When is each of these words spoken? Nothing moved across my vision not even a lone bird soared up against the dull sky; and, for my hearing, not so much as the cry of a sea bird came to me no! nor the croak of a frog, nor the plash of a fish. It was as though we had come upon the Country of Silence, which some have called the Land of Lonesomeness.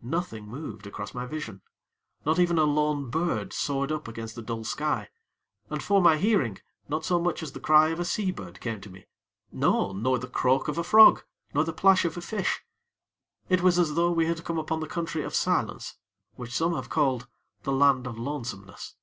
Nothing 0.00 0.48
moved 0.48 0.86
across 0.86 1.12
my 1.12 1.26
vision 1.26 1.60
not 2.24 2.38
even 2.38 2.56
a 2.56 2.64
lone 2.64 3.10
bird 3.10 3.52
soared 3.52 3.92
up 3.92 4.08
against 4.08 4.34
the 4.34 4.40
dull 4.40 4.64
sky; 4.64 5.10
and, 5.68 5.82
for 5.82 6.00
my 6.00 6.16
hearing, 6.16 6.56
not 6.88 7.04
so 7.04 7.20
much 7.20 7.42
as 7.42 7.52
the 7.52 7.60
cry 7.60 7.88
of 7.90 8.00
a 8.00 8.04
sea 8.06 8.30
bird 8.30 8.58
came 8.62 8.80
to 8.80 8.88
me 8.88 9.04
no! 9.50 9.92
nor 9.92 10.18
the 10.18 10.28
croak 10.28 10.66
of 10.66 10.78
a 10.78 10.82
frog, 10.82 11.24
nor 11.52 11.64
the 11.64 11.74
plash 11.74 12.06
of 12.06 12.16
a 12.16 12.22
fish. 12.22 12.62
It 13.50 13.60
was 13.60 13.78
as 13.78 13.94
though 13.94 14.10
we 14.10 14.24
had 14.24 14.44
come 14.46 14.56
upon 14.56 14.80
the 14.80 14.88
Country 14.88 15.24
of 15.24 15.34
Silence, 15.34 15.98
which 16.36 16.56
some 16.56 16.72
have 16.74 16.88
called 16.88 17.28
the 17.64 17.72
Land 17.72 18.06
of 18.06 18.18
Lonesomeness. 18.18 18.94